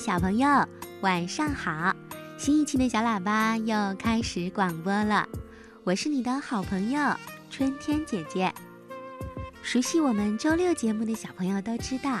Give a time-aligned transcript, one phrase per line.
[0.00, 0.48] 小朋友，
[1.02, 1.94] 晚上好！
[2.38, 5.28] 新一期的小喇叭又开始广播了，
[5.84, 7.14] 我是你的好朋友
[7.50, 8.50] 春天姐姐。
[9.62, 12.20] 熟悉我们周六节目的小朋友都知道，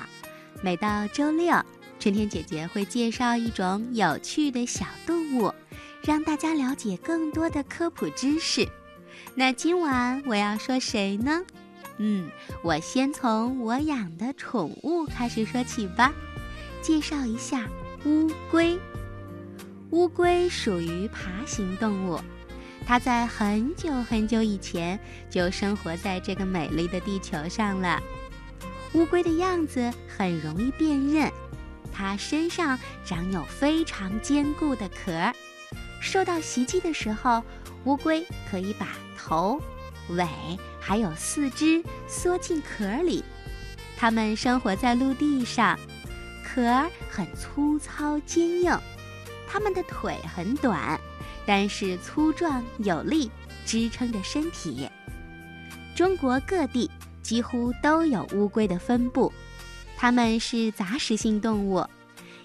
[0.62, 1.54] 每到周六，
[1.98, 5.50] 春天姐姐会介绍一种有趣的小动物，
[6.04, 8.68] 让大家了解更多的科普知识。
[9.34, 11.40] 那今晚我要说谁呢？
[11.96, 12.30] 嗯，
[12.62, 16.12] 我先从我养的宠物开始说起吧。
[16.82, 17.68] 介绍一下
[18.04, 18.78] 乌龟。
[19.90, 22.20] 乌龟属于爬行动物，
[22.86, 24.98] 它在很久很久以前
[25.28, 28.00] 就生活在这个美丽的地球上了。
[28.92, 31.30] 乌龟的样子很容易辨认，
[31.92, 35.32] 它身上长有非常坚固的壳，
[36.00, 37.42] 受到袭击的时候，
[37.84, 38.86] 乌龟可以把
[39.18, 39.60] 头、
[40.10, 40.26] 尾
[40.80, 43.24] 还有四肢缩进壳里。
[43.96, 45.78] 它们生活在陆地上。
[46.52, 48.76] 壳很粗糙坚硬，
[49.46, 51.00] 它们的腿很短，
[51.46, 53.30] 但是粗壮有力，
[53.64, 54.88] 支撑着身体。
[55.94, 56.90] 中国各地
[57.22, 59.32] 几乎都有乌龟的分布，
[59.96, 61.86] 它们是杂食性动物，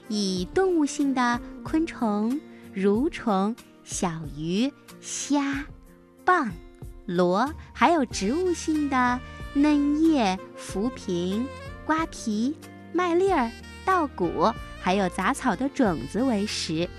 [0.07, 2.39] 以动物性的昆虫、
[2.75, 5.65] 蠕虫、小鱼、虾、
[6.23, 6.51] 蚌、
[7.07, 9.19] 螺，还有植物性的
[9.53, 11.47] 嫩叶、浮萍、
[11.87, 12.55] 瓜皮、
[12.95, 13.51] 麦粒儿。
[13.83, 14.51] 稻谷
[14.81, 16.89] 还有杂草的种子为食，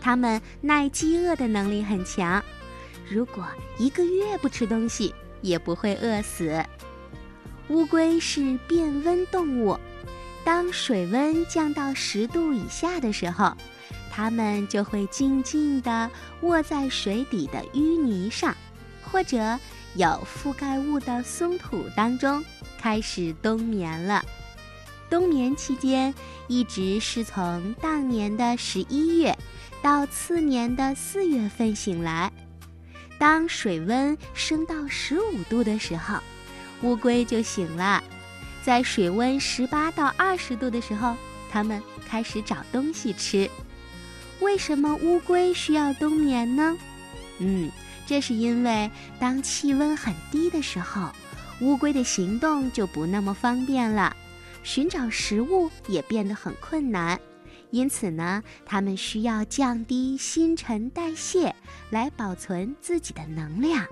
[0.00, 2.42] 它们耐饥饿的能力很强。
[3.08, 3.46] 如果
[3.78, 6.64] 一个月不吃东西，也不会饿死。
[7.68, 9.78] 乌龟是变温动物，
[10.42, 13.54] 当水温降到十度以下的时候，
[14.10, 18.56] 它们就会静静地卧在水底的淤泥上，
[19.04, 19.58] 或者
[19.94, 22.44] 有覆盖物的松土当中，
[22.80, 24.24] 开始冬眠了。
[25.12, 26.14] 冬眠期间，
[26.48, 29.36] 一直是从当年的十一月
[29.82, 32.32] 到次年的四月份醒来。
[33.18, 36.18] 当水温升到十五度的时候，
[36.80, 38.02] 乌龟就醒了。
[38.62, 41.14] 在水温十八到二十度的时候，
[41.50, 43.50] 它们开始找东西吃。
[44.40, 46.74] 为什么乌龟需要冬眠呢？
[47.36, 47.70] 嗯，
[48.06, 48.90] 这是因为
[49.20, 51.10] 当气温很低的时候，
[51.60, 54.16] 乌龟的行动就不那么方便了。
[54.62, 57.20] 寻找食物也变得很困难，
[57.70, 61.54] 因此呢，它们需要降低新陈代谢
[61.90, 63.86] 来保存自己的能量。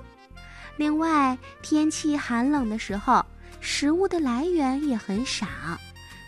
[0.76, 3.24] 另外，天气寒冷的时候，
[3.60, 5.46] 食物的来源也很少，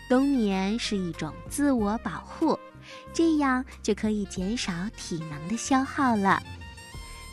[0.09, 2.59] 冬眠是一种自我保护，
[3.13, 6.43] 这样就可以减少体能的消耗了。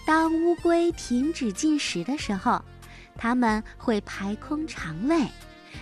[0.06, 2.65] 当乌龟停止进食的时候，
[3.16, 5.26] 它们会排空肠胃。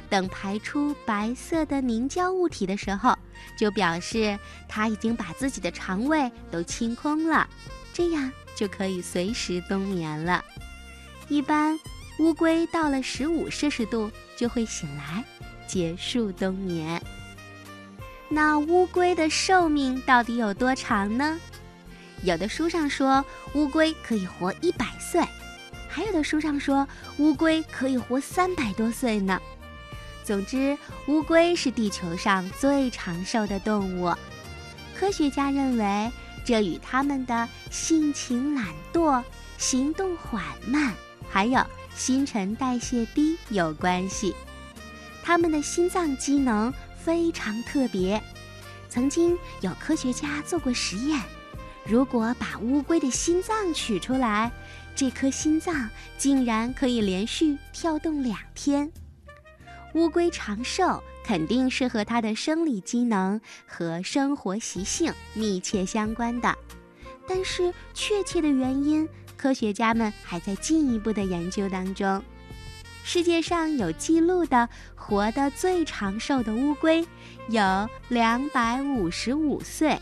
[0.09, 3.17] 等排出白色的凝胶物体的时候，
[3.57, 4.39] 就表示
[4.69, 7.49] 它已经把自己的肠胃都清空了，
[7.93, 10.45] 这样就可以随时冬眠了。
[11.29, 11.79] 一般
[12.19, 15.25] 乌龟到了十五摄氏度就会醒来，
[15.67, 17.01] 结束冬眠。
[18.31, 21.39] 那乌龟的寿命到底有多长呢？
[22.25, 23.25] 有的书上说
[23.55, 25.23] 乌龟可以活一百岁，
[25.89, 26.87] 还有的书上说
[27.19, 29.41] 乌龟可以活三百多岁呢。
[30.29, 34.15] 总之，乌龟是地球上最长寿的动物。
[34.95, 36.13] 科学家认为，
[36.45, 39.25] 这与它们的性情懒惰、
[39.57, 40.93] 行动缓慢，
[41.31, 41.65] 还有
[41.97, 44.35] 新陈代谢低有关系。
[45.23, 46.71] 它们的心脏机能
[47.03, 48.23] 非常特别。
[48.91, 51.19] 曾经有科学家做过实验，
[51.87, 54.53] 如果把乌龟的心脏取出来，
[54.95, 55.89] 这颗心脏
[56.19, 58.93] 竟然可以连续跳动两天。
[59.95, 66.57] 乌龟长寿肯定是和它的生理机能和生活习性密切相关的，
[67.27, 72.23] 但是确切的原因，科学家们还在进一步的研究当中。
[73.03, 77.07] 世界上有记录的活得最长寿的乌龟
[77.49, 79.99] 有两百五十五岁，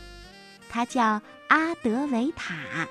[0.68, 2.88] 它叫阿德维塔，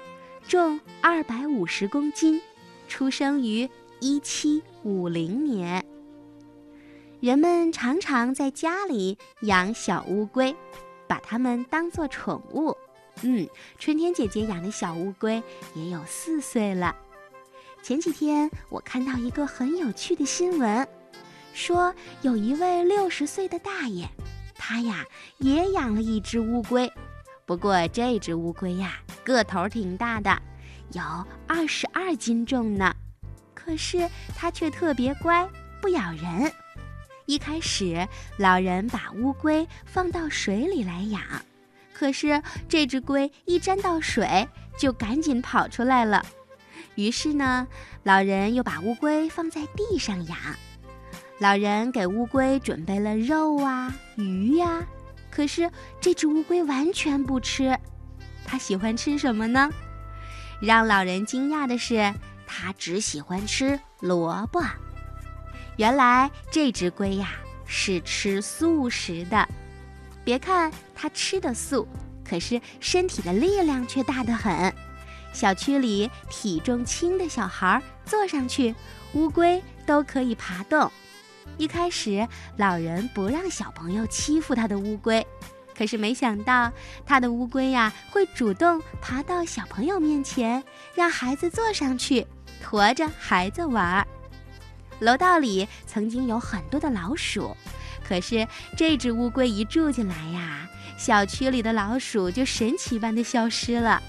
[0.48, 2.42] 重二百五十公斤，
[2.88, 3.70] 出生于
[4.00, 5.86] 一七五零年。
[7.22, 10.56] 人们常常在家里养小乌龟，
[11.08, 12.76] 把它们当做宠物。
[13.24, 13.48] 嗯，
[13.80, 15.42] 春天姐姐养的小乌龟
[15.74, 16.94] 也有四岁了。
[17.82, 20.86] 前几天我看到一个很有趣的新闻，
[21.54, 24.08] 说有一位六十岁的大爷，
[24.54, 25.06] 他呀
[25.38, 26.92] 也养了一只乌龟。
[27.46, 30.38] 不过这只乌龟呀个头挺大的，
[30.92, 31.02] 有
[31.48, 32.94] 二十二斤重呢。
[33.54, 35.48] 可是它却特别乖，
[35.82, 36.52] 不咬人。
[37.26, 38.08] 一开始，
[38.38, 41.22] 老人把乌龟放到水里来养，
[41.94, 46.24] 可是这只龟一沾到水，就赶紧跑出来了。
[46.96, 47.68] 于是呢，
[48.04, 50.38] 老人又把乌龟放在地上养。
[51.40, 54.86] 老人给乌龟准备了肉啊、鱼呀，
[55.30, 55.70] 可是
[56.00, 57.78] 这只乌龟完全不吃。
[58.46, 59.70] 它喜欢吃什么呢？
[60.62, 62.14] 让老人惊讶的是，
[62.46, 64.62] 它只喜欢吃萝卜。
[65.78, 67.32] 原来这只龟呀
[67.66, 69.48] 是吃素食的。
[70.24, 71.88] 别看它吃的素，
[72.28, 74.74] 可是身体的力量却大得很。
[75.34, 78.74] 小区里体重轻的小孩坐上去，
[79.14, 80.90] 乌龟都可以爬动。
[81.58, 82.28] 一开始，
[82.58, 85.26] 老人不让小朋友欺负他的乌龟，
[85.78, 86.72] 可是没想到
[87.06, 90.64] 他的乌龟呀会主动爬到小朋友面前，
[90.96, 92.26] 让孩子坐上去，
[92.62, 94.08] 驮着孩子玩儿。
[95.00, 97.56] 楼道里曾经有很多的老鼠，
[98.08, 98.48] 可是
[98.78, 104.02] 这只乌龟一住进来呀，小区里的老鼠就神奇般的消失了，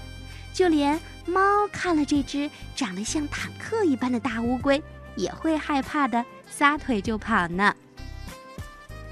[0.53, 0.99] 就连。
[1.29, 4.81] 猫看了这只长得像坦克一般的大乌龟，
[5.17, 7.75] 也会害怕的撒腿就跑呢。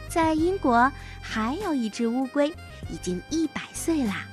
[0.08, 0.90] 在英国，
[1.22, 2.48] 还有一只乌龟，
[2.90, 4.26] 已经一百岁啦。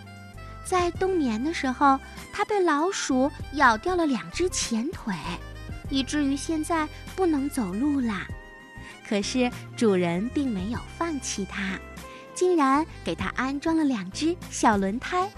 [0.65, 1.99] 在冬眠的时候，
[2.33, 5.13] 它被老鼠咬掉了两只前腿，
[5.93, 8.27] 以至于现在不能走路啦。
[9.07, 11.79] 可是主人并没有放弃它，
[12.35, 15.31] 竟然给它安装了两只小轮胎。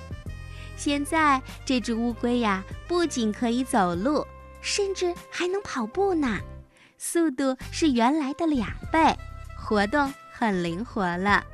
[0.76, 4.24] 现在这只乌龟呀，不仅可以走路，
[4.60, 6.38] 甚至还能跑步呢，
[6.98, 9.16] 速度是原来的两倍，
[9.58, 11.44] 活动很灵活了。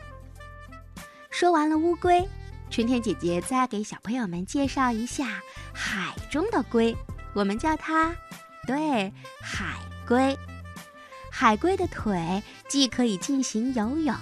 [1.31, 2.29] 说完了乌龟，
[2.71, 5.41] 春天姐姐再给小朋友们介绍一下
[5.73, 6.95] 海中的龟，
[7.35, 8.15] 我们叫它，
[8.67, 9.77] 对，海
[10.07, 10.39] 龟。
[11.31, 14.15] 海龟的腿既可以进行游泳，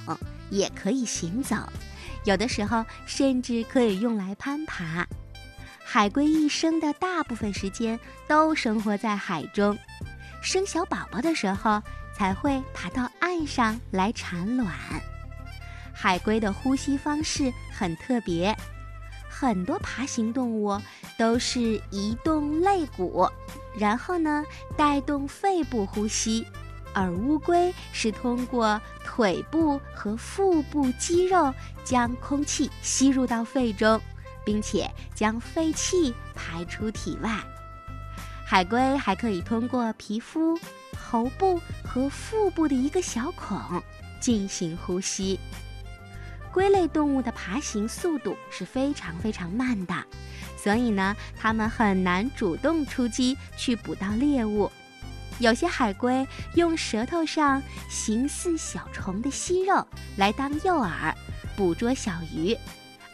[0.50, 1.56] 也可以行走。
[2.25, 5.06] 有的时候甚至可以用来攀爬。
[5.85, 9.76] 海龟一生的大部分时间都生活在海中，
[10.43, 11.82] 生小宝宝的时候
[12.14, 14.70] 才会爬到岸上来产卵。
[15.94, 18.55] 海龟的呼吸方式很特别，
[19.29, 20.81] 很多爬行动物
[21.19, 23.26] 都是移动肋骨，
[23.76, 24.44] 然后呢
[24.76, 26.47] 带动肺部呼吸。
[26.94, 31.53] 而乌龟是通过腿部和腹部肌肉
[31.85, 34.00] 将空气吸入到肺中，
[34.44, 37.38] 并且将废气排出体外。
[38.44, 40.59] 海龟还可以通过皮肤、
[40.99, 43.61] 喉部和腹部的一个小孔
[44.19, 45.38] 进行呼吸。
[46.50, 49.94] 龟类动物的爬行速度是非常非常慢的，
[50.60, 54.70] 所以呢，它们很难主动出击去捕到猎物。
[55.38, 61.14] 有些海龟用舌头上形似小虫的息肉来当诱饵，
[61.56, 62.56] 捕捉小鱼；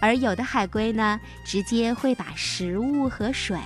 [0.01, 3.59] 而有的海龟呢，直接会把食物和水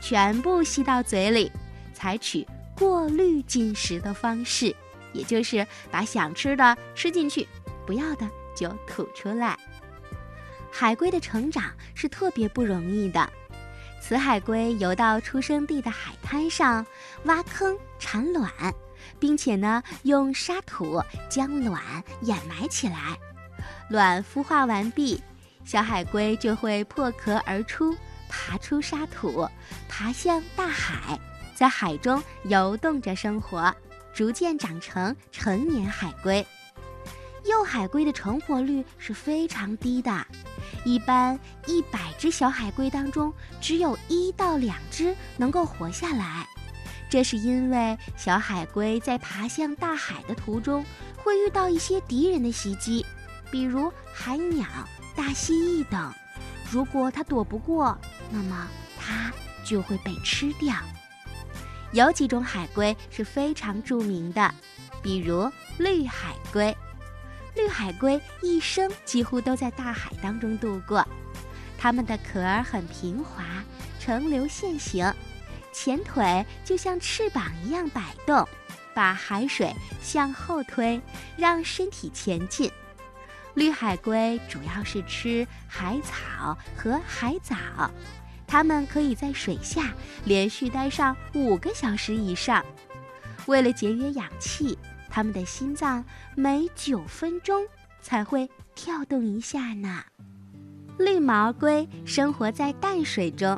[0.00, 1.50] 全部吸到嘴里，
[1.92, 2.46] 采取
[2.76, 4.72] 过滤进食的方式，
[5.12, 7.48] 也就是把想吃的吃进去，
[7.84, 9.58] 不要的就吐出来。
[10.76, 13.30] 海龟的成长是特别不容易的。
[14.00, 16.84] 雌海龟游到出生地的海滩上，
[17.26, 18.50] 挖坑产卵，
[19.20, 21.00] 并且呢用沙土
[21.30, 21.80] 将卵
[22.22, 23.16] 掩埋起来。
[23.88, 25.22] 卵孵化完毕，
[25.64, 27.96] 小海龟就会破壳而出，
[28.28, 29.48] 爬出沙土，
[29.88, 31.16] 爬向大海，
[31.54, 33.72] 在海中游动着生活，
[34.12, 36.44] 逐渐长成成年海龟。
[37.44, 40.26] 幼海龟的成活率是非常低的，
[40.84, 46.46] 一般一百只小海龟当中，只有一到两只能够活下来。
[47.08, 50.84] 这是因为小海龟在爬向大海的途中，
[51.16, 53.04] 会遇到一些敌人的袭击，
[53.50, 54.66] 比如海鸟、
[55.14, 56.12] 大蜥蜴等。
[56.70, 57.96] 如果它躲不过，
[58.30, 59.32] 那么它
[59.64, 60.74] 就会被吃掉。
[61.92, 64.52] 有几种海龟是非常著名的，
[65.00, 65.48] 比如
[65.78, 66.76] 绿海龟。
[67.54, 71.06] 绿海龟一生几乎都在大海当中度过，
[71.78, 73.44] 它们的壳儿很平滑，
[74.00, 75.12] 呈流线型，
[75.72, 78.46] 前腿就像翅膀一样摆动，
[78.92, 81.00] 把海水向后推，
[81.36, 82.70] 让身体前进。
[83.54, 87.56] 绿海龟主要是吃海草和海藻，
[88.48, 89.94] 它们可以在水下
[90.24, 92.64] 连续待上五个小时以上。
[93.46, 94.76] 为了节约氧气。
[95.14, 96.04] 它们的心脏
[96.34, 97.64] 每九分钟
[98.02, 100.02] 才会跳动一下呢。
[100.98, 103.56] 绿毛龟生活在淡水中，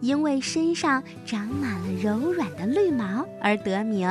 [0.00, 4.08] 因为身上长满了柔软的绿毛而得名。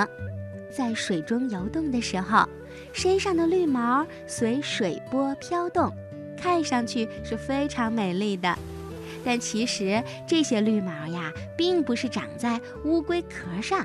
[0.72, 2.48] 在水中游动的时候，
[2.94, 5.92] 身上的绿毛随水波飘动，
[6.40, 8.56] 看上去是非常美丽的。
[9.26, 13.84] 但其实这些绿毛呀，并不是长在乌龟壳上，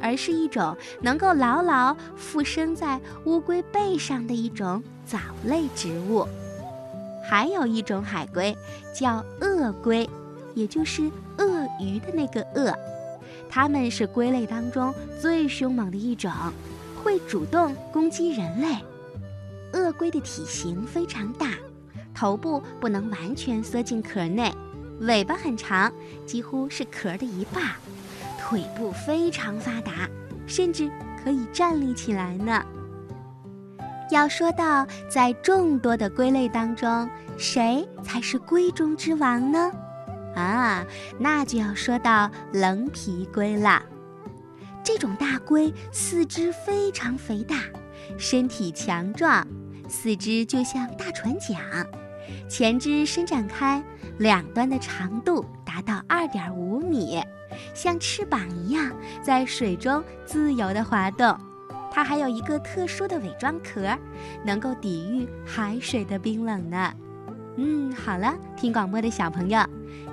[0.00, 6.26] 而是一种能够牢牢附生在乌龟背上的一种藻类植物。
[7.28, 8.54] 还有一种海龟
[8.94, 10.08] 叫鳄龟，
[10.54, 12.72] 也就是鳄鱼的那个鳄，
[13.48, 16.30] 它们是龟类当中最凶猛的一种，
[17.02, 18.76] 会主动攻击人类。
[19.72, 21.54] 鳄龟的体型非常大，
[22.14, 24.52] 头部不能完全缩进壳内。
[25.00, 25.92] 尾巴很长，
[26.24, 27.72] 几乎是壳的一半，
[28.44, 30.06] 腿部非常发达，
[30.46, 30.90] 甚至
[31.22, 32.62] 可以站立起来呢。
[34.10, 37.08] 要说到在众多的龟类当中，
[37.38, 39.72] 谁才是龟中之王呢？
[40.36, 40.84] 啊，
[41.18, 43.82] 那就要说到棱皮龟了。
[44.84, 47.56] 这种大龟四肢非常肥大，
[48.18, 49.46] 身体强壮，
[49.88, 51.58] 四肢就像大船桨。
[52.48, 53.82] 前肢伸展开，
[54.18, 57.22] 两端的长度达到二点五米，
[57.74, 61.36] 像翅膀一样在水中自由地滑动。
[61.90, 63.96] 它还有一个特殊的伪装壳，
[64.44, 66.92] 能够抵御海水的冰冷呢。
[67.56, 69.64] 嗯，好了，听广播的小朋友，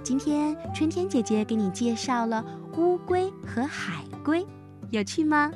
[0.04, 2.46] 今天春天姐姐给你介绍了
[2.78, 4.46] 乌龟和海龟，
[4.92, 5.52] 有趣吗？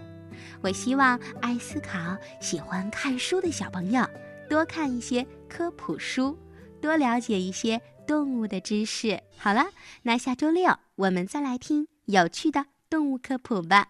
[0.62, 4.04] 我希望爱思考、喜欢看书的小朋友
[4.50, 6.36] 多看一些科普书。
[6.82, 9.20] 多了解一些动物的知识。
[9.38, 9.66] 好了，
[10.04, 13.88] 那下周六我们再来听有趣的动物科普吧。